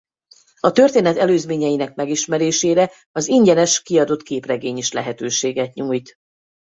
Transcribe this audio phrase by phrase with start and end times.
[0.59, 6.15] A történet előzményeinek megismerésére az ingyenes kiadott képregény is lehetőséget nyújt.